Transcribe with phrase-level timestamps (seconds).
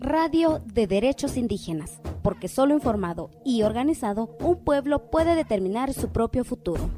[0.00, 6.44] Radio de Derechos Indígenas, porque solo informado y organizado un pueblo puede determinar su propio
[6.44, 6.90] futuro.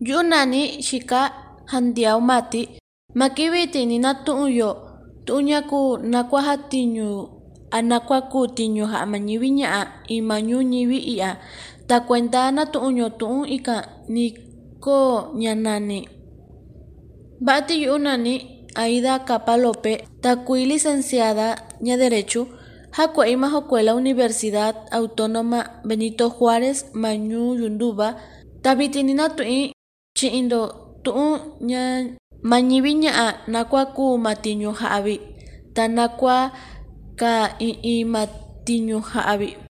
[0.00, 1.56] Yunani shika
[2.20, 2.78] mati
[3.14, 4.76] makibiti ni natuyo
[5.24, 5.98] tuñaku
[7.74, 11.38] hatiñu anakwa ku tiñu ha mañibi ña'a imañu ñibi iya
[11.88, 16.08] ta cuenta na tu'uño tu'un ika niko ñanani
[17.40, 22.48] Bati yunani Aida Capalope, Takui licenciada ña Derecho,
[22.92, 28.16] Hakuei Majocuela Universidad Autónoma Benito Juárez, Mañu Yunduba,
[28.62, 29.72] Tabitinina tui
[30.16, 35.20] chiindo tu'un ña mañibi ña'a nakua ku matiñu ja'avi,
[35.74, 36.52] tanakua
[37.20, 37.32] ka
[37.68, 38.22] i'ima
[38.66, 39.64] tiñu ha'avi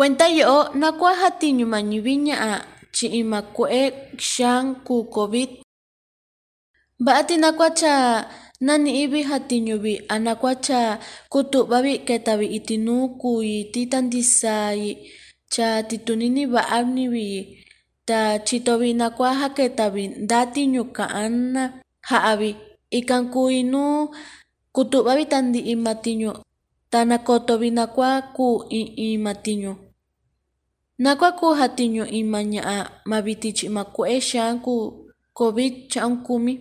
[0.00, 2.52] Cuenta yo na kua hatiñu mañiviña a
[2.94, 3.82] chi ima kue
[4.16, 5.50] xan ku COVID.
[7.04, 7.94] Ba'ati na kua cha
[8.66, 10.80] nani ibi hatiñu bi, a na kua cha
[11.32, 11.78] kutu'va
[12.08, 14.96] keta vi itinu kui ti tandisai
[15.52, 17.26] cha titunini va'ani bi,
[18.08, 20.04] ta chito bi na kua ja keta vi
[20.54, 21.62] tiñu ka'an na
[22.08, 22.50] ja'a vi
[22.98, 24.08] ikan ku inu
[24.74, 25.92] kutu'va tandi tandi'i ma
[26.92, 29.72] nakua ku i'i matiñu
[30.98, 32.76] nakua ku jatiñu ima ña'a
[33.10, 34.74] maviti chi'i makue'e xan ku
[35.38, 36.54] COVID cha'an kumi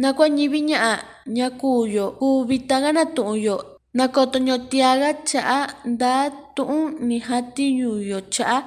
[0.00, 0.92] nakua ñivi ña'a
[1.36, 3.56] ñakuyo kuvitaga natu'unyo
[3.96, 5.58] nakotoño tiaga cha'a
[5.92, 6.12] nta
[6.56, 8.58] tu'un ni jatiñuyo cha'a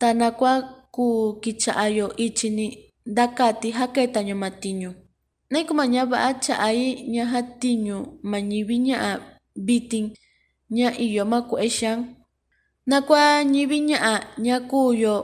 [0.00, 0.52] ta nakua
[0.94, 1.06] ku
[1.42, 2.66] kicha'ayo ichini
[3.10, 4.90] ntakati jaketaño matiñu
[5.50, 7.96] naikumaña va'a cha'ai ña jatiñu
[8.30, 10.08] mañivi ña'a biting
[10.70, 11.98] nya idioma kuexan
[12.88, 14.12] nakua ñivi ña'a
[14.44, 15.14] ña kuyo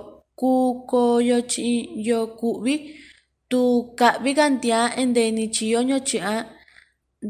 [0.40, 0.52] ku
[0.90, 1.68] koyo chi,
[2.08, 2.74] yo kuvi
[3.50, 3.60] tu
[3.98, 6.32] ka'vi kantia enteni chiyo ñochi'a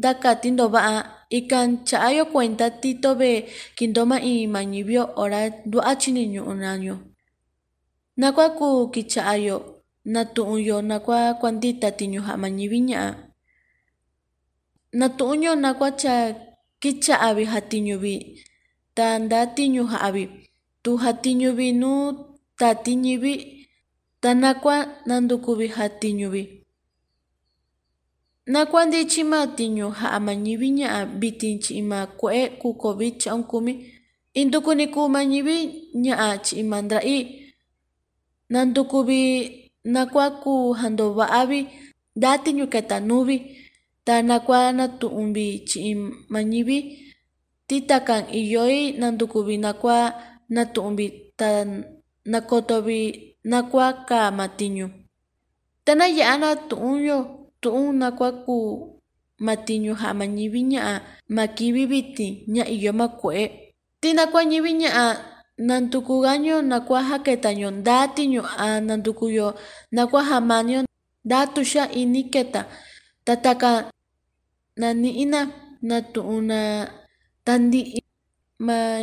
[0.02, 0.94] dakati ntova'a
[1.38, 3.32] ikan cha'ayo cuenta titove
[3.76, 5.40] kintoma in mañivio hora
[5.70, 6.94] du'a chiniñu'u naño
[8.20, 9.56] nakua ku kicha'ayo
[10.14, 13.08] natu'unyo nakua kuantitati ñuja mañivi ña'a
[14.98, 16.14] natu'unyo nakua cha
[16.80, 18.14] kica avi hatinyuvi
[18.96, 20.24] ta nda tinyu ha avi
[20.82, 21.92] tu hatinyuvi nu
[22.58, 23.34] ta tinyivi
[24.22, 24.76] ta nakua
[25.06, 26.42] nandukuvi hatinyuvi
[28.46, 33.72] nakua ndi tyima tinyu ha amañivi ñaa viti tyi ima kue'e ku covid tya'un kumi
[34.40, 35.56] induku ni kuu mañivi
[36.04, 37.18] ñaa tyi ima ndra'i.
[38.52, 39.20] Nandukuvi
[39.84, 41.60] nakua kuu jando va'avi
[42.16, 43.36] nda tinyu keta nuvi.
[44.04, 45.96] Tanakuana tu'unvichiy
[46.28, 46.78] manivi
[47.68, 49.56] titakan iyoi nakotobi
[50.52, 51.06] natu'unvi
[51.40, 53.00] tanakotovi
[53.48, 54.86] nakuá kamatiño
[55.88, 58.56] tanaya'ana tu'unyo tu'un nakua ku
[59.40, 61.00] matiño jamanivi ña'a
[61.36, 63.44] makivivitin ña idioma kue'e
[64.00, 65.04] tinakuañivi ña'a
[65.68, 69.56] nantukugaño nakua haketaño ndatiño anantukuyo
[69.96, 70.80] nakua jamanio
[71.24, 72.68] ndatuxa ini keta
[73.24, 73.93] tataka
[74.80, 75.40] nani'ina
[75.82, 76.88] natu'una
[77.46, 78.00] tandi'i
[78.66, 79.00] ma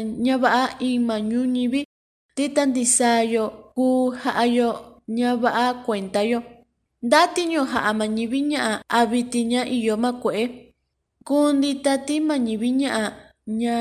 [0.79, 1.81] y mañuñivi
[2.35, 6.39] ti tantisayo ku ja'ayo ñava'a kuentayo.
[7.05, 10.73] Nda tiñu ja'a mañivi ña'a aviti ña idioma kue'e.
[11.27, 13.03] Kunditati mañivi ña'a
[13.47, 13.75] ña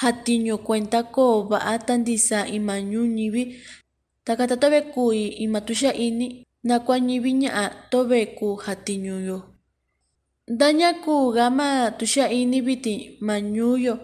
[0.00, 3.42] jatiñu kuenta koo va'a tantisa ima ñuñivi
[4.24, 9.51] takata tove ku'i ima tuxa ini nakuañivi ña'a tobe ku jatiñuyo
[10.58, 11.68] dañaku gama
[11.98, 12.94] tushaynibiti
[13.26, 13.94] mañuyo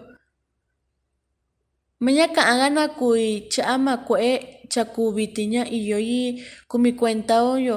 [2.03, 4.31] mañaka aganakui cha'ama ku'e
[5.79, 6.39] iyo iyo
[6.69, 7.75] kumi kuenta oyo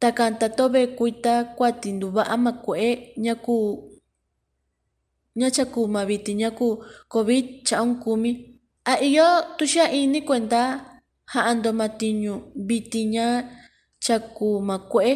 [0.00, 2.88] takanta tobe kuita kuatinduva'ama ku'e
[3.24, 3.56] nyaca
[5.38, 6.66] ñachakuvimaviti ñaku
[7.12, 8.30] covid cha'on kumi.
[8.84, 9.26] A iyo
[9.58, 10.60] tuxa'ini kuenta
[11.32, 12.32] ja'antomatiñu
[12.68, 13.26] vitiña
[14.04, 15.12] chakuma ku'e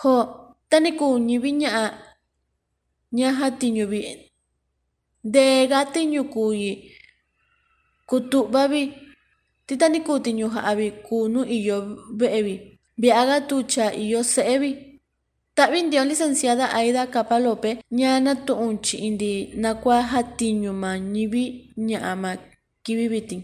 [0.00, 0.14] ho
[0.70, 1.84] tani ku ñivi ña'a
[3.18, 4.00] ña jatiñuvi
[5.28, 6.70] nteega tiñu kuyi
[8.08, 8.82] kutu'vavi
[9.66, 11.76] ti tani ku tiñu ja'avi ku nu iyo
[12.18, 12.54] ve'evi
[13.02, 14.70] viaga tu cha iyo se'evi
[15.56, 15.78] ta'vi
[16.10, 19.30] licenciada Aida Capalope ña natu'un chi'inti
[19.62, 21.44] nakua jatiñu mañivi
[21.88, 22.30] ña'a ma
[22.84, 23.42] kivi vitin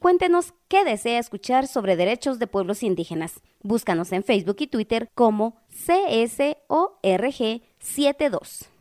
[0.00, 3.40] Cuéntenos qué desea escuchar sobre derechos de pueblos indígenas.
[3.62, 8.77] Búscanos en Facebook y Twitter como CSORG72.